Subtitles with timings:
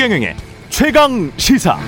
[0.00, 0.34] 최경영의
[0.70, 1.78] 최강 시사.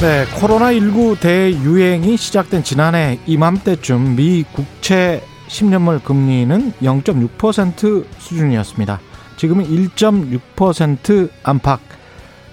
[0.00, 8.98] 네, 코로나19 대유행이 시작된 지난해 이맘때쯤 미 국채 10년물 금리는 0.6% 수준이었습니다.
[9.36, 11.80] 지금은 1.6% 안팎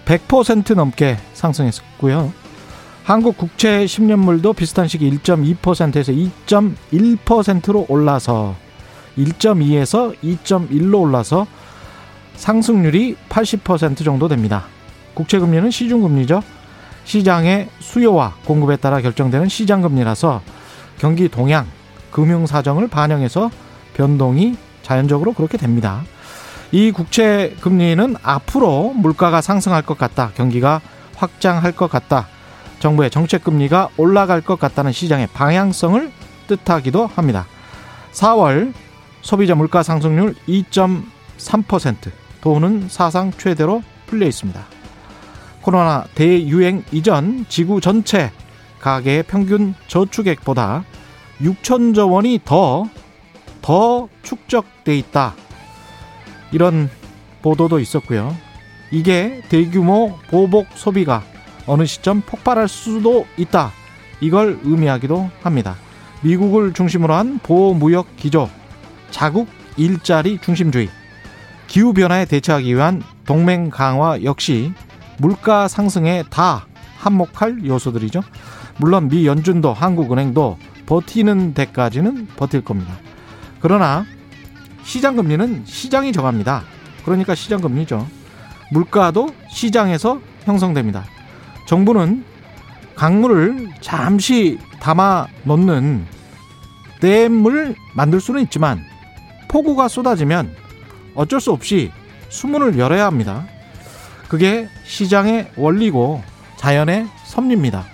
[0.04, 2.34] 100% 넘게 상승했고요.
[3.06, 8.65] 한국 국채 10년물도 비슷한 시기 1.2%에서 2.1%로 올라서
[9.18, 11.48] 1.2에서 2.1로 올라서
[12.36, 14.66] 상승률이 80% 정도 됩니다.
[15.14, 16.44] 국채 금리는 시중 금리죠.
[17.06, 20.42] 시장의 수요와 공급에 따라 결정되는 시장 금리라서
[20.98, 21.68] 경기 동향,
[22.12, 23.52] 금융 사정을 반영해서
[23.94, 26.04] 변동이 자연적으로 그렇게 됩니다.
[26.72, 30.32] 이 국채 금리는 앞으로 물가가 상승할 것 같다.
[30.36, 30.82] 경기가
[31.16, 32.28] 확장할 것 같다.
[32.80, 36.12] 정부의 정책 금리가 올라갈 것 같다는 시장의 방향성을
[36.48, 37.46] 뜻하기도 합니다.
[38.12, 38.74] 4월
[39.26, 44.64] 소비자 물가 상승률 2.3% 도는 사상 최대로 풀려 있습니다.
[45.64, 48.32] 코로나 대유행 이전 지구 전체
[48.80, 50.84] 가계의 평균 저축액보다
[51.42, 52.88] 6천조 원이 더,
[53.64, 55.34] 더 축적돼 있다.
[56.52, 56.88] 이런
[57.42, 58.38] 보도도 있었고요.
[58.92, 61.24] 이게 대규모 보복 소비가
[61.66, 63.72] 어느 시점 폭발할 수도 있다.
[64.22, 65.78] 이걸 의미하기도 합니다.
[66.22, 68.52] 미국을 중심으로 한 보호무역 기조,
[69.16, 70.90] 자국 일자리 중심주의,
[71.68, 74.74] 기후변화에 대처하기 위한 동맹 강화 역시
[75.20, 78.22] 물가 상승에 다 한몫할 요소들이죠.
[78.76, 82.94] 물론 미 연준도 한국은행도 버티는 데까지는 버틸 겁니다.
[83.62, 84.06] 그러나
[84.84, 86.66] 시장 금리는 시장이 정합니다.
[87.06, 88.06] 그러니까 시장 금리죠.
[88.74, 91.06] 물가도 시장에서 형성됩니다.
[91.68, 92.26] 정부는
[92.96, 96.06] 강물을 잠시 담아 놓는
[97.00, 98.84] 댐을 만들 수는 있지만
[99.56, 100.54] 폭우가 쏟아지면
[101.16, 101.90] 어쩔 수 없이
[102.28, 103.48] 수문을 열어야 합니다.
[104.28, 106.22] 그게 시장의 원리고
[106.58, 107.86] 자연의 섭리입니다.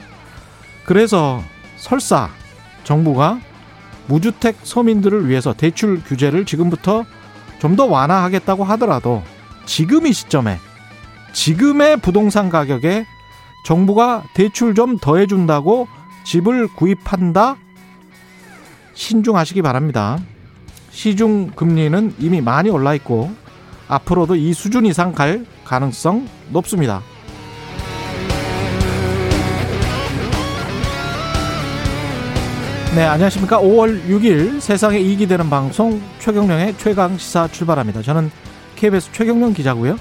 [0.86, 1.40] 그래서
[1.78, 2.32] 설사
[2.84, 3.40] 정부가
[4.08, 7.06] 무주택 서민들을 위해서 대출 규제를 지금부터
[7.60, 9.22] 좀 더 완화하겠다고 하더라도
[9.68, 10.58] 지금 이 시점에
[11.32, 13.06] 지금의 부동산 가격에
[13.66, 15.88] 정부가 대출 좀 더 해준다고
[16.24, 17.56] 집을 구입한다?
[18.96, 20.18] 신중하시기 바랍니다.
[20.92, 23.32] 시중 금리는 이미 많이 올라 있고
[23.88, 27.02] 앞으로도 이 수준 이상 갈 가능성 높습니다.
[32.94, 33.60] 네, 안녕하십니까.
[33.62, 38.02] 5월 6일 세상에 이익이 되는 방송 최경령의 최강 시사 출발합니다.
[38.02, 38.30] 저는
[38.76, 39.96] KBS 최경령 기자고요.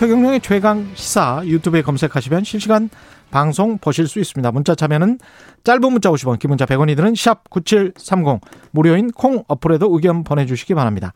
[0.00, 2.88] 최경령의 최강 시사 유튜브에 검색하시면 실시간
[3.30, 4.50] 방송 보실 수 있습니다.
[4.50, 5.18] 문자 참여는
[5.62, 8.40] 짧은 문자 50원, 긴 문자 100원이 드는 샵 9730
[8.70, 11.12] 무료인 콩 어플에도 의견 보내주시기 바랍니다.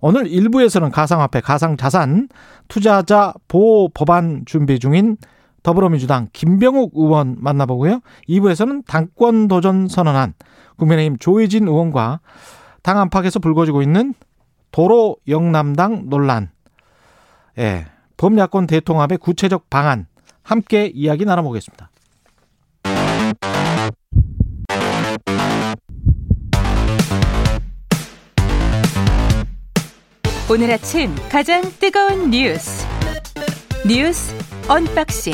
[0.00, 2.28] 오늘 1부에서는 가상화폐, 가상자산
[2.66, 5.16] 투자자 보호 법안 준비 중인
[5.62, 8.00] 더불어민주당 김병욱 의원 만나보고요.
[8.28, 10.34] 2부에서는 당권 도전 선언한
[10.74, 12.18] 국민의힘 조혜진 의원과
[12.82, 14.12] 당 안팎에서 불거지고 있는
[14.72, 16.50] 도로 영남당 논란,
[17.58, 20.06] 예, 범야권 대통합의 구체적 방안
[20.42, 21.90] 함께 이야기 나눠보겠습니다.
[30.50, 32.86] 오늘 아침 가장 뜨거운 뉴스
[33.88, 34.34] 뉴스
[34.68, 35.32] 언박싱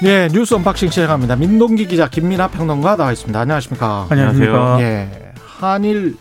[0.00, 1.34] 네 뉴스 언박싱 시작합니다.
[1.34, 3.40] 민동기 기자 김민아 평론가 나와 있습니다.
[3.40, 4.06] 안녕하십니까?
[4.10, 4.76] 안녕하세요.
[4.80, 6.16] 예, 한일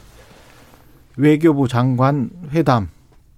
[1.17, 2.89] 외교부 장관 회담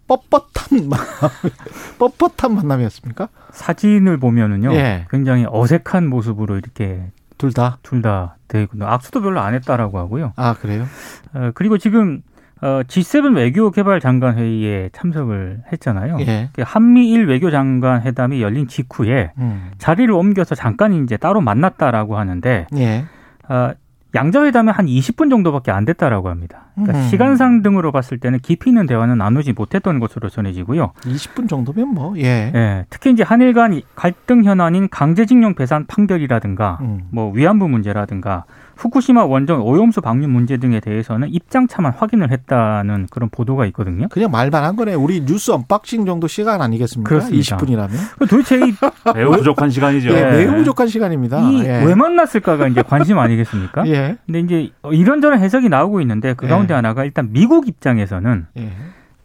[0.08, 0.90] 뻣뻣한
[2.00, 3.30] 뻣뻣한 만남이었습니까?
[3.52, 5.06] 사진을 보면은요, 예.
[5.10, 7.78] 굉장히 어색한 모습으로 이렇게 둘 다.
[7.84, 10.34] 둘 다 되고 악수도 별로 안 했다라고 하고요.
[10.36, 10.86] 아 그래요?
[11.34, 12.22] 어, 그리고 지금
[12.62, 16.18] 어, G7 외교 개발 장관 회의에 참석을 했잖아요.
[16.22, 16.50] 예.
[16.54, 19.72] 그 한미일 외교 장관 회담이 열린 직후에 음.
[19.78, 23.06] 자리를 옮겨서 잠깐 이제 따로 만났다라고 하는데 예.
[23.48, 23.72] 어,
[24.16, 26.66] 양자회담은 한 20분 정도밖에 안 됐다라고 합니다.
[26.76, 27.04] 그러니까 음.
[27.10, 30.94] 시간상 등으로 봤을 때는 깊이 있는 대화는 나누지 못했던 것으로 전해지고요.
[31.02, 32.52] 20분 정도면 뭐 예.
[32.56, 37.02] 예, 특히 이제 한일 간 갈등 현안인 강제징용 배상 판결이라든가 음.
[37.12, 38.46] 뭐 위안부 문제라든가
[38.80, 44.08] 후쿠시마 원전 오염수 방류 문제 등에 대해서는 입장차만 확인을 했다는 그런 보도가 있거든요.
[44.08, 44.94] 그냥 말만 한 거네.
[44.94, 47.10] 우리 뉴스 언박싱 정도 시간 아니겠습니까?
[47.10, 47.58] 그렇습니다.
[47.58, 48.30] 20분이라면.
[48.30, 48.74] 도대체 이,
[49.14, 50.12] 매우 부족한 시간이죠.
[50.12, 50.32] 예, 예.
[50.32, 51.42] 매우 부족한 시간입니다.
[51.42, 51.84] 이 예.
[51.84, 53.86] 왜 만났을까가 이제 관심 아니겠습니까?
[53.92, 54.18] 예.
[54.26, 56.76] 근데 이제 이런저런 해석이 나오고 있는데 그 가운데 예.
[56.76, 58.72] 하나가 일단 미국 입장에서는 예.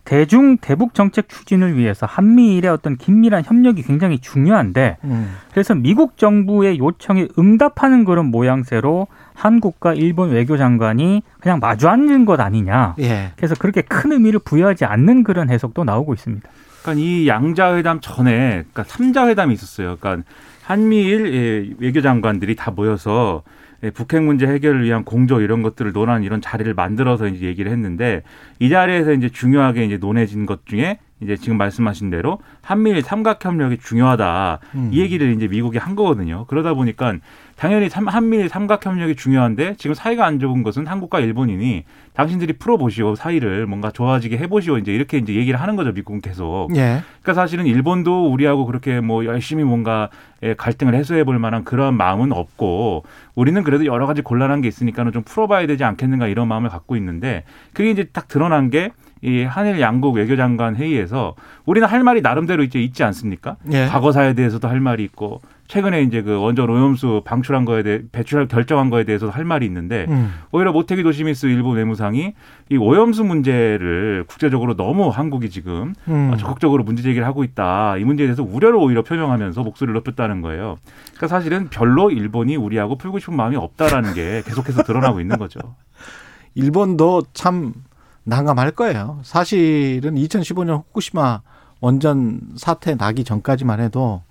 [0.04, 5.34] 대중 대북 정책 추진을 위해서 한미일의 어떤 긴밀한 협력이 굉장히 중요한데 음.
[5.50, 12.94] 그래서 미국 정부의 요청에 응답하는 그런 모양새로 한국과 일본 외교장관이 그냥 마주 앉는 것 아니냐.
[13.00, 13.32] 예.
[13.36, 16.48] 그래서 그렇게 큰 의미를 부여하지 않는 그런 해석도 나오고 있습니다.
[16.82, 19.96] 그러니까 이 양자 회담 전에 그러니까 삼자 회담이 있었어요.
[19.98, 20.28] 그러니까
[20.62, 23.54] 한미일 예, 외교장관들이 다 모여서 예,
[23.90, 28.22] 북핵 문제 해결을 위한 공조 이런 것들을 논하는 이런 자리를 만들어서 이제 얘기를 했는데
[28.58, 33.78] 이 자리에서 이제 중요하게 이제 논해진 것 중에 이제 지금 말씀하신 대로 한미일 삼각 협력이
[33.78, 34.90] 중요하다 음.
[34.92, 36.44] 이 얘기를 이제 미국이 한 거거든요.
[36.46, 37.14] 그러다 보니까
[37.56, 41.84] 당연히 삼- 한미일 삼각 협력이 중요한데 지금 사이가 안 좋은 것은 한국과 일본이니
[42.14, 46.68] 당신들이 풀어보시오 사이를 뭔가 좋아지게 해보시오 이제 이렇게 이제 얘기를 하는 거죠 미국은 계속.
[46.76, 47.02] 예.
[47.22, 50.10] 그러니까 사실은 일본도 우리하고 그렇게 뭐 열심히 뭔가
[50.42, 53.04] 예, 갈등을 해소해 볼 만한 그런 마음은 없고
[53.34, 57.44] 우리는 그래도 여러 가지 곤란한 게 있으니까는 좀 풀어봐야 되지 않겠는가 이런 마음을 갖고 있는데
[57.72, 61.34] 그게 이제 딱 드러난 게이 한일 양국 외교장관 회의에서
[61.66, 63.56] 우리는 할 말이 나름대로 이제 있지 않습니까?
[63.72, 63.86] 예.
[63.86, 68.90] 과거사에 대해서도 할 말이 있고 최근에 이제 그 원전 오염수 방출한 거에 대해 배출할 결정한
[68.90, 70.34] 거에 대해서도 할 말이 있는데 음.
[70.52, 72.34] 오히려 모태기 도시미스 일본 외무상이
[72.70, 76.30] 이 오염수 문제를 국제적으로 너무 한국이 지금 음.
[76.32, 77.96] 아, 적극적으로 문제 제기를 하고 있다.
[77.96, 80.76] 이 문제에 대해서 우려를 오히려 표명하면서 목소리를 높였다는 거예요.
[81.14, 85.60] 그러니까 사실은 별로 일본이 우리하고 풀고 싶은 마음이 없다라는 게 계속해서 드러나고 있는 거죠.
[86.54, 87.72] 일본도 참
[88.24, 89.20] 난감할 거예요.
[89.22, 91.40] 사실은 2015년 후쿠시마
[91.80, 94.22] 원전 사태 나기 전까지만 해도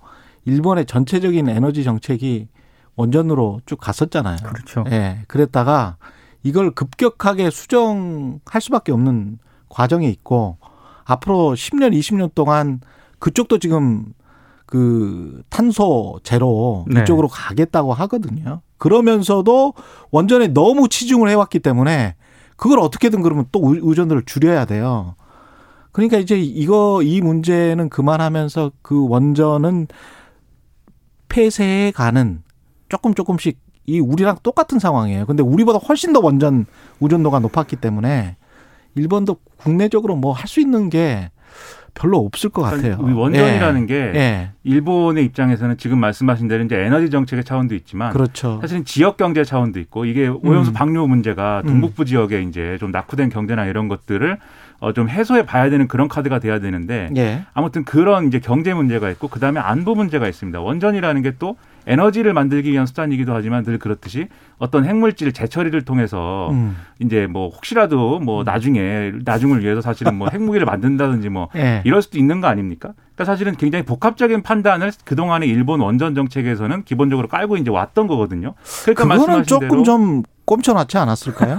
[0.44, 2.48] 일본의 전체적인 에너지 정책이
[2.96, 4.36] 원전으로 쭉 갔었잖아요.
[4.44, 4.84] 그렇죠.
[4.90, 5.20] 예.
[5.26, 5.96] 그랬다가
[6.42, 9.38] 이걸 급격하게 수정할 수밖에 없는
[9.68, 10.58] 과정에 있고
[11.04, 12.80] 앞으로 10년, 20년 동안
[13.18, 14.06] 그쪽도 지금
[14.66, 17.02] 그 탄소 제로 네.
[17.02, 18.60] 이쪽으로 가겠다고 하거든요.
[18.78, 19.74] 그러면서도
[20.10, 22.16] 원전에 너무 치중을 해왔기 때문에
[22.56, 25.14] 그걸 어떻게든 그러면 또 의- 의존도를 줄여야 돼요.
[25.92, 29.86] 그러니까 이제 이거 이 문제는 그만하면서 그 원전은
[31.34, 32.42] 폐쇄해 가는
[32.88, 35.26] 조금 조금씩 이 우리랑 똑같은 상황이에요.
[35.26, 36.64] 근데 우리보다 훨씬 더 원전
[37.00, 38.36] 의존도가 높았기 때문에
[38.94, 41.30] 일본도 국내적으로 뭐 할 수 있는 게
[41.94, 42.96] 별로 없을 것 같아요.
[42.96, 43.86] 그러니까 이 원전이라는 예.
[43.86, 44.50] 게 예.
[44.64, 48.58] 일본의 입장에서는 지금 말씀하신 대로 이제 에너지 정책의 차원도 있지만 그렇죠.
[48.60, 50.74] 사실은 지역 경제 차원도 있고 이게 오염수 음.
[50.74, 51.68] 방류 문제가 음.
[51.68, 54.38] 동북부 지역에 이제 좀 낙후된 경제나 이런 것들을
[54.80, 57.44] 어, 좀 해소해 봐야 되는 그런 카드가 돼야 되는데 예.
[57.54, 60.60] 아무튼 그런 이제 경제 문제가 있고 그다음에 안보 문제가 있습니다.
[60.60, 61.56] 원전이라는 게또
[61.86, 64.28] 에너지를 만들기 위한 수단이기도 하지만 늘 그렇듯이
[64.58, 66.76] 어떤 핵물질 재처리를 통해서 음.
[67.00, 71.82] 이제 뭐 혹시라도 뭐 나중에 나중을 위해서 사실은 뭐 핵무기를 만든다든지 뭐 예.
[71.84, 72.92] 이럴 수도 있는 거 아닙니까?
[73.14, 78.54] 그러니까 사실은 굉장히 복합적인 판단을 그동안의 일본 원전 정책에서는 기본적으로 깔고 이제 왔던 거거든요.
[78.82, 81.56] 그러니까 그거는 조금 대로 좀 꼼쳐놨지 않았을까요?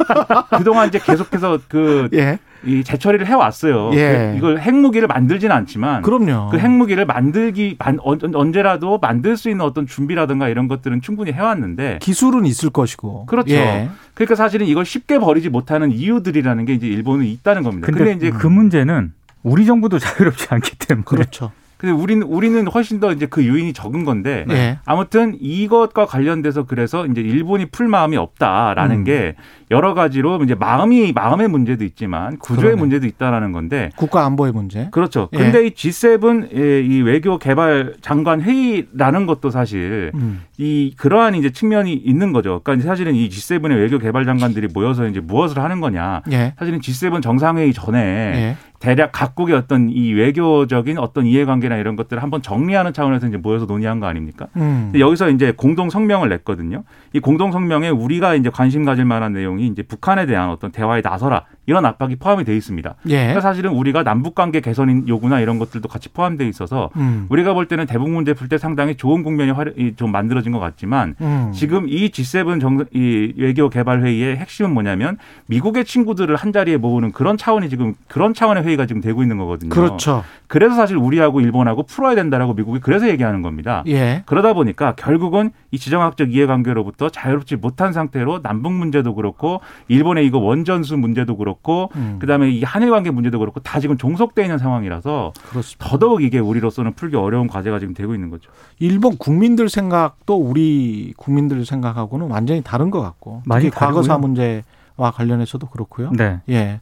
[0.56, 2.38] 그동안 이제 계속해서 그 예.
[2.64, 3.90] 이 재처리를 해 왔어요.
[3.90, 4.34] 그 예.
[4.36, 6.50] 이걸 핵무기를 만들지는 않지만 그럼요.
[6.50, 12.46] 그 핵무기를 만들기 만- 언제라도 만들 수 있는 어떤 준비라든가 이런 것들은 충분히 해왔는데 기술은
[12.46, 13.26] 있을 것이고.
[13.26, 13.52] 그렇죠.
[13.54, 13.88] 예.
[14.14, 17.86] 그러니까 사실은 이걸 쉽게 버리지 못하는 이유들이라는 게 이제 일본은 있다는 겁니다.
[17.86, 19.12] 근데, 근데, 이제 그 문제는
[19.42, 21.50] 우리 정부도 자유롭지 않기 때문에 그렇죠.
[21.82, 24.78] 근데 우리는 우리는 훨씬 더 이제 그 요인이 적은 건데 예.
[24.84, 29.04] 아무튼 이것과 관련돼서 그래서 이제 일본이 풀 마음이 없다라는 음.
[29.04, 29.34] 게
[29.72, 32.78] 여러 가지로 이제 마음이 마음의 문제도 있지만 구조의 그러네.
[32.78, 34.90] 문제도 있다라는 건데 국가 안보의 문제.
[34.92, 35.28] 그렇죠.
[35.32, 35.38] 예.
[35.38, 40.42] 근데 이 G7 의이 외교 개발 장관 회의라는 것도 사실 음.
[40.62, 42.60] 이 그러한 이제 측면이 있는 거죠.
[42.62, 46.22] 그러니까 사실은 이 G7의 외교 개발 장관들이 모여서 이제 무엇을 하는 거냐.
[46.30, 46.54] 예.
[46.56, 48.56] 사실은 G7 정상회의 전에 예.
[48.78, 53.98] 대략 각국의 어떤 이 외교적인 어떤 이해관계나 이런 것들을 한번 정리하는 차원에서 이제 모여서 논의한
[53.98, 54.46] 거 아닙니까?
[54.56, 54.92] 음.
[54.96, 56.84] 여기서 이제 공동 성명을 냈거든요.
[57.12, 61.44] 이 공동 성명에 우리가 이제 관심 가질 만한 내용이 이제 북한에 대한 어떤 대화에 나서라
[61.66, 62.94] 이런 압박이 포함이 돼 있습니다.
[63.08, 63.16] 예.
[63.18, 67.26] 그러니까 사실은 우리가 남북 관계 개선 요구나 이런 것들도 같이 포함돼 있어서 음.
[67.28, 71.14] 우리가 볼 때는 대북 문제 풀 때 상당히 좋은 국면이 활- 이좀 만들어진 것 같지만
[71.20, 71.52] 음.
[71.54, 77.12] 지금 이 G7 정, 이 외교 개발 회의의 핵심은 뭐냐면 미국의 친구들을 한 자리에 모으는
[77.12, 79.70] 그런 차원이 지금 그런 차원의 회의가 지금 되고 있는 거거든요.
[79.70, 80.24] 그렇죠.
[80.48, 83.84] 그래서 사실 우리하고 일본하고 풀어야 된다라고 미국이 그래서 얘기하는 겁니다.
[83.86, 84.22] 예.
[84.26, 90.96] 그러다 보니까 결국은 이 지정학적 이해관계로부터 자유롭지 못한 상태로 남북 문제도 그렇고 일본의 이거 원전수
[90.98, 91.51] 문제도 그렇고
[91.96, 92.18] 음.
[92.20, 95.88] 그다음에 이 한일 관계 문제도 그렇고 다 지금 종속돼 있는 상황이라서 그렇습니다.
[95.88, 98.50] 더더욱 이게 우리로서는 풀기 어려운 과제가 지금 되고 있는 거죠.
[98.78, 104.18] 일본 국민들 생각도 우리 국민들 생각하고는 완전히 다른 것 같고 많이 과거사.
[104.18, 106.12] 문제와 관련해서도 그렇고요.
[106.12, 106.40] 네.
[106.48, 106.80] 예.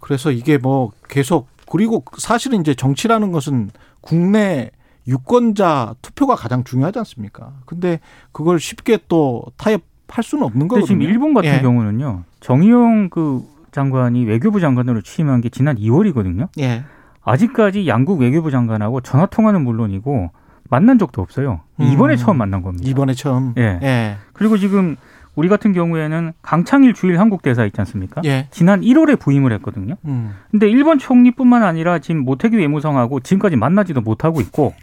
[0.00, 3.70] 그래서 이게 뭐 계속 그리고 사실은 이제 정치라는 것은
[4.00, 4.70] 국내
[5.06, 7.52] 유권자 투표가 가장 중요하지 않습니까?
[7.66, 10.86] 근데 그걸 쉽게 또 타협할 수는 없는 거거든요.
[10.86, 11.60] 지금 일본 같은 예.
[11.60, 12.24] 경우는요.
[12.40, 16.48] 정의용 그 장관이 외교부 장관으로 취임한 게 지난 2월이거든요.
[16.60, 16.84] 예.
[17.24, 20.30] 아직까지 양국 외교부 장관하고 전화 통화는 물론이고
[20.68, 21.60] 만난 적도 없어요.
[21.78, 22.16] 이번에 음.
[22.16, 22.88] 처음 만난 겁니다.
[22.88, 23.54] 이번에 처음.
[23.58, 23.78] 예.
[23.82, 24.16] 예.
[24.32, 24.96] 그리고 지금
[25.34, 28.20] 우리 같은 경우에는 강창일 주일 한국 대사 있지 않습니까?
[28.24, 28.48] 예.
[28.50, 29.96] 지난 1월에 부임을 했거든요.
[30.04, 30.34] 음.
[30.50, 34.74] 근데 일본 총리뿐만 아니라 지금 모태기 외무성하고 지금까지 만나지도 못하고 있고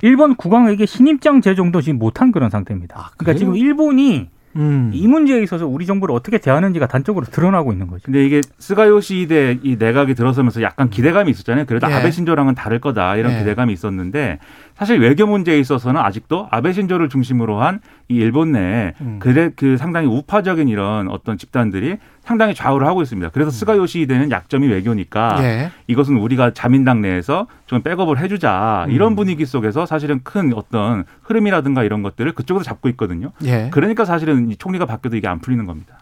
[0.00, 2.98] 일본 국왕에게 신임장 제정도 지금 못한 그런 상태입니다.
[2.98, 3.38] 아, 그러니까?
[3.38, 4.90] 지금 일본이 음.
[4.92, 8.02] 이 문제에 있어서 우리 정부를 어떻게 대하는지가 단적으로 드러나고 있는 거죠.
[8.04, 11.64] 근데 이게 스가 요시히데 이 내각이 들어서면서 약간 기대감이 있었잖아요.
[11.66, 11.94] 그래도 예.
[11.94, 13.38] 아베 신조랑은 다를 거다 이런 예.
[13.38, 14.38] 기대감이 있었는데
[14.74, 17.80] 사실 외교 문제에 있어서는 아직도 아베 신조를 중심으로 한
[18.12, 19.16] 이 일본 내에 음.
[19.20, 23.30] 그래 그 상당히 우파적인 이런 어떤 집단들이 상당히 좌우를 하고 있습니다.
[23.30, 25.42] 그래서 스가 요시히데는 약점이 외교니까 음.
[25.42, 25.70] 예.
[25.88, 29.16] 이것은 우리가 자민당 내에서 좀 백업을 해주자 이런 음.
[29.16, 33.32] 분위기 속에서 사실은 큰 어떤 흐름이라든가 이런 것들을 그쪽에서 잡고 있거든요.
[33.44, 33.68] 예.
[33.72, 35.98] 그러니까 사실은 이 총리가 바뀌어도 이게 안 풀리는 겁니다.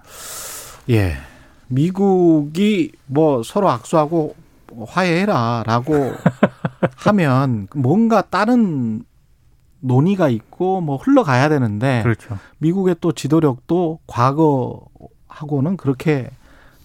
[0.90, 1.16] 예.
[1.68, 4.34] 미국이 뭐 서로 악수하고
[4.88, 6.12] 화해해라라고
[6.96, 9.04] 하면 뭔가 다른
[9.80, 12.38] 논의가 있고 뭐 흘러가야 되는데 그렇죠.
[12.58, 14.89] 미국의 또 지도력도 과거
[15.30, 16.30] 하고는 그렇게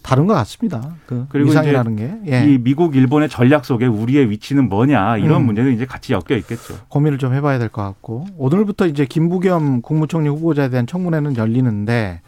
[0.02, 0.96] 다른 것 같습니다.
[1.08, 2.46] 그 그리고 위상이라는 게 예.
[2.46, 5.46] 이 미국 일본의 전략 속에 우리의 위치는 뭐냐 이런 음.
[5.48, 6.76] 문제도 이제 같이 엮여 있겠죠.
[6.90, 12.22] 고민을 좀 해봐야 될 것 같고 오늘부터 이제 김부겸 국무총리 후보자에 대한 청문회는 열리는데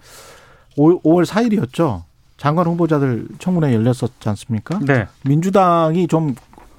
[0.76, 2.04] 5, 5월 4일이었죠.
[2.38, 4.80] 장관 후보자들 청문회 열렸었지 않습니까?
[4.86, 5.06] 네.
[5.24, 6.34] 민주당이 좀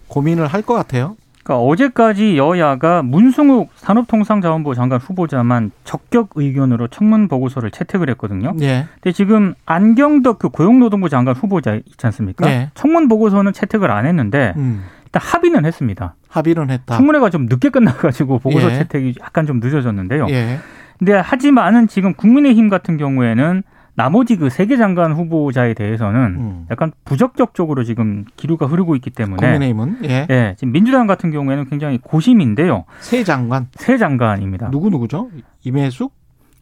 [0.09, 1.17] 고민을 할 것 같아요.
[1.49, 8.55] 그러니까 어제까지 여야가 문승욱 산업통상자원부 장관 후보자만 적격 의견으로 청문 보고서를 채택을 했거든요.
[8.61, 8.87] 예.
[9.01, 12.47] 근데 지금 안경덕 그 고용노동부 장관 후보자 있지 않습니까?
[12.47, 12.71] 네.
[12.75, 14.85] 청문 보고서는 채택을 안 했는데 음.
[15.07, 16.17] 일단 합의는 했습니다.
[16.29, 16.97] 합의는 했다.
[16.99, 18.75] 청문회가 좀 늦게 끝나가지고 보고서 예.
[18.75, 20.27] 채택이 약간 좀 늦어졌는데요.
[20.29, 20.59] 예.
[20.99, 23.63] 근데 하지만은 지금 국민의힘 같은 경우에는
[23.99, 26.67] 나머지 그세개 장관 후보자에 대해서는 음.
[26.71, 30.27] 약간 부적격적으로 지금 기류가 흐르고 있기 때문에 국민의힘은 예.
[30.31, 32.85] 예, 지금 민주당 같은 경우에는 굉장히 고심인데요.
[33.01, 34.71] 새 장관 새 장관입니다.
[34.71, 35.31] 누구 누구죠?
[35.65, 36.13] 임혜숙,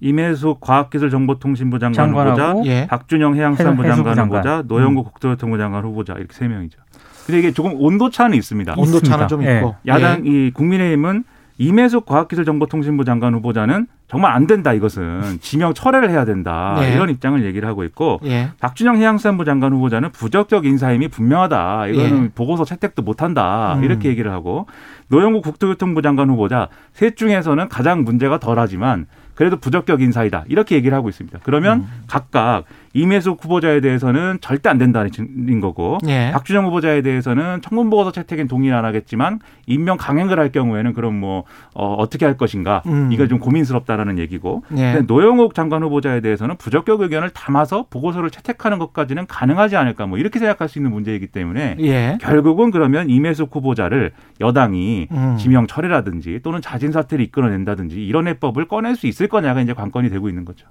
[0.01, 2.87] 임혜숙 과학기술정보통신부 장관 후보자, 예.
[2.87, 4.39] 박준영 해양수산부 해수- 장관 장관.
[4.41, 6.79] 후보자, 노영구 국토교통부 장관 후보자 이렇게 세 명이죠.
[7.27, 8.77] 근데 이게 조금 온도 차는 있습니다.
[8.79, 9.29] 온도 차는.
[9.29, 9.57] 좀 예.
[9.59, 11.25] 있고 야당 이 국민의힘은
[11.59, 16.95] 임혜숙 과학기술정보통신부 장관 후보자는 정말 안 된다 이것은 지명 철회를 해야 된다 네.
[16.95, 18.37] 이런 입장을 얘기를 하고 있고 예.
[18.37, 18.51] 예.
[18.61, 21.89] 박준영 해양수산부 장관 후보자는 부적격 인사임이 분명하다.
[21.89, 22.29] 이거는 예.
[22.35, 23.75] 보고서 채택도 못한다.
[23.75, 23.85] 음.
[23.85, 24.67] 이렇게 얘기를 하고
[25.09, 30.45] 노영국 국토교통부 장관 후보자 셋 중에서는 가장 문제가 덜하지만 그래도 부적격 인사이다.
[30.49, 31.41] 이렇게 얘기를 하고 있습니다.
[31.43, 32.03] 그러면 음.
[32.07, 32.65] 각각
[32.97, 35.11] 임혜숙 후보자에 대해서는 절대 안 된다는
[35.61, 36.31] 거고 예.
[36.33, 41.45] 박준영 후보자에 대해서는 청문 보고서 채택엔 동의는 안 하겠지만 임명 강행을 할 경우에는 그럼 뭐
[41.75, 43.11] 어, 어떻게 할 것인가 음.
[43.13, 45.03] 이거 좀 고민스럽다라는 얘기고 예.
[45.07, 50.69] 노영욱 장관 후보자에 대해서는 부적격 의견을 담아서 보고서를 채택하는 것까지는 가능하지 않을까 뭐 이렇게 생각할
[50.69, 52.19] 수 있는 문제이기 때문에 예.
[52.23, 55.37] 결국은 그러면 임혜숙 후보자를 여당이 음.
[55.39, 60.29] 지명 철회라든지 또는 자진 사퇴를 이끌어낸다든지 이런 해법을 꺼낼 수 있을 거냐가 이제 관건이 되고
[60.31, 60.67] 있는 거죠.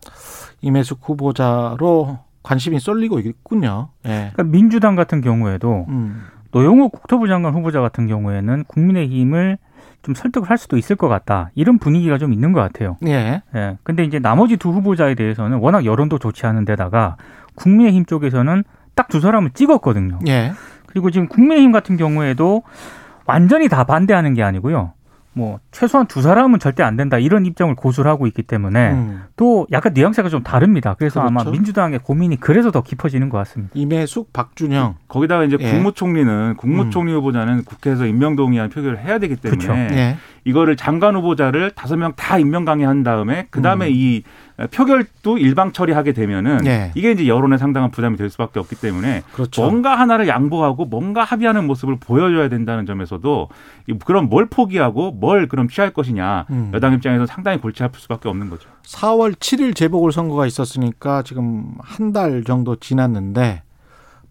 [0.61, 2.14] 임혜숙 후보자로
[2.45, 3.89] 관심이 쏠리고 있군요.
[4.05, 4.31] 예.
[4.33, 6.21] 그러니까 민주당 같은 경우에도 음.
[6.51, 9.57] 노영욱 국토부 장관 후보자 같은 경우에는 국민의힘을
[10.03, 11.49] 좀 설득을 할 수도 있을 것 같다.
[11.55, 12.97] 이런 분위기가 좀 있는 것 같아요.
[13.07, 13.41] 예.
[13.55, 13.77] 예.
[13.83, 17.17] 근데 이제 나머지 두 후보자에 대해서는 워낙 여론도 좋지 않은 데다가
[17.55, 20.19] 국민의힘 쪽에서는 딱 두 사람을 찍었거든요.
[20.27, 20.53] 예.
[20.85, 22.63] 그리고 지금 국민의힘 같은 경우에도
[23.25, 24.93] 완전히 다 반대하는 게 아니고요.
[25.35, 29.23] 뭐 최소한 두 사람은 절대 안 된다 이런 입장을 고수를 하고 있기 때문에 음.
[29.35, 30.95] 또 약간 뉘앙스가 좀 다릅니다.
[30.97, 31.51] 그래서 아마 그렇죠.
[31.51, 33.73] 민주당의 고민이 그래서 더 깊어지는 것 같습니다.
[33.75, 34.95] 임혜숙, 박준영.
[35.09, 35.71] 거기다가 이제 예.
[35.71, 39.93] 국무총리는 국무총리 후보자는 국회에서 임명 동의안 표결을 해야 되기 때문에 그렇죠.
[39.93, 40.17] 예.
[40.45, 43.91] 이거를 장관 후보자를 다섯 명 다 임명 강행한 다음에 그 다음에 음.
[43.93, 44.23] 이
[44.71, 46.91] 표결도 일방 처리하게 되면은 예.
[46.95, 49.61] 이게 이제 여론에 상당한 부담이 될 수밖에 없기 때문에 그렇죠.
[49.63, 53.49] 뭔가 하나를 양보하고 뭔가 합의하는 모습을 보여줘야 된다는 점에서도
[53.87, 56.71] 이- 그럼 뭘 포기하고 뭘 그럼 취할 것이냐 음.
[56.73, 58.69] 여당 입장에서 상당히 골치 아플 수밖에 없는 거죠.
[58.83, 63.63] 4월 7일 재보궐 선거가 있었으니까 지금 한 달 정도 지났는데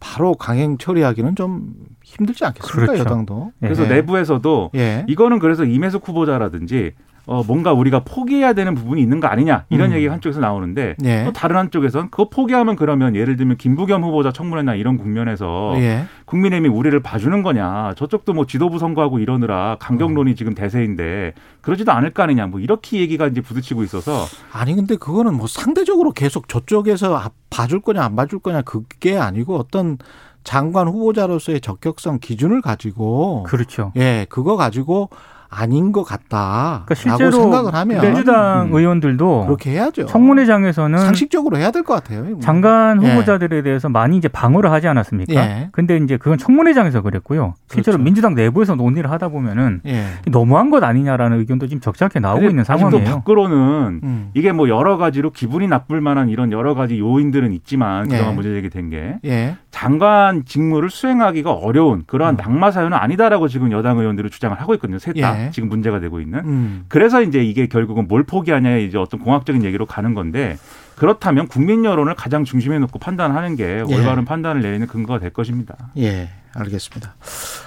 [0.05, 1.73] 바로 강행 처리하기는 좀
[2.05, 2.93] 힘들지 않겠습니까?
[2.93, 3.01] 그렇죠.
[3.01, 3.53] 여당도.
[3.59, 3.89] 그래서 예.
[3.89, 5.07] 내부에서도 예.
[5.09, 6.93] 이거는 그래서 임혜숙 후보자라든지
[7.27, 9.97] 어 뭔가 우리가 포기해야 되는 부분이 있는 거 아니냐 이런 음.
[9.97, 11.25] 얘기가 한쪽에서 나오는데 예.
[11.25, 16.05] 또 다른 한쪽에선 그거 포기하면 그러면 예를 들면 김부겸 후보자 청문회나 이런 국면에서 예.
[16.27, 20.37] 국민의힘이 우리를 봐주는 거냐 저쪽도 뭐 지도부 선거하고 이러느라 강경론이 음.
[20.37, 25.35] 지금 대세인데 그러지도 않을 거 아니냐 뭐 이렇게 얘기가 이제 부딪히고 있어서 아니 근데 그거는
[25.35, 29.97] 뭐 상대적으로 계속 저쪽에서 아- 봐줄 거냐 안 봐줄 거냐 그게 아니고 어떤
[30.43, 33.93] 장관 후보자로서의 적격성 기준을 가지고 그렇죠.
[33.97, 35.09] 예 그거 가지고
[35.51, 38.75] 아닌 것 같다라고 그러니까 실제로 생각을 하면 민주당 음.
[38.77, 40.07] 의원들도 그렇게 해야죠.
[40.07, 42.39] 청문회장에서는 상식적으로 해야 될 것 같아요.
[42.41, 43.11] 장관 예.
[43.13, 45.35] 후보자들에 대해서 많이 이제 방어를 하지 않았습니까?
[45.35, 45.69] 예.
[45.73, 47.55] 근데 이제 그건 청문회장에서 그랬고요.
[47.71, 48.05] 실제로 그렇죠.
[48.05, 50.05] 민주당 내부에서 논의를 하다 보면은 예.
[50.31, 53.05] 너무한 것 아니냐라는 의견도 지금 적잖게 나오고 있는 상황이에요.
[53.05, 54.31] 밖으로는 음.
[54.35, 58.17] 이게 뭐 여러 가지로 기분이 나쁠 만한 이런 여러 가지 요인들은 있지만 예.
[58.17, 59.57] 그동안 문제 제기된 게 예.
[59.71, 64.99] 장관 직무를 수행하기가 어려운 그러한 낙마 사유는 아니다라고 지금 여당 의원들은 주장을 하고 있거든요.
[64.99, 65.51] 셋 다 예.
[65.51, 66.41] 지금 문제가 되고 있는.
[66.41, 66.85] 음.
[66.89, 70.57] 그래서 이제 이게 결국은 뭘 포기하냐 이제 어떤 공학적인 얘기로 가는 건데
[70.97, 73.95] 그렇다면 국민 여론을 가장 중심에 놓고 판단하는 게 예.
[73.95, 75.77] 올바른 판단을 내리는 근거가 될 것입니다.
[75.99, 76.31] 예.
[76.57, 77.15] 알겠습니다.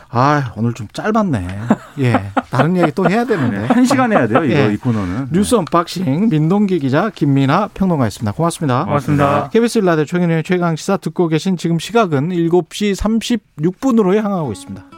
[0.09, 1.47] 아, 오늘 좀 짧았네.
[1.99, 2.31] 예.
[2.49, 3.65] 다른 얘기 또 해야 되는데.
[3.65, 4.73] 한 시간 해야 돼요, 이거 예.
[4.73, 5.27] 이 코너는.
[5.33, 8.31] 뉴스 언박싱 민동기 기자 김민아 평론가였습니다.
[8.31, 8.85] 고맙습니다.
[8.85, 9.49] 고맙습니다.
[9.49, 14.96] KBS 1라디오 최경영의 최강 시사 듣고 계신 지금 시각은 7시 36분으로 향하고 있습니다.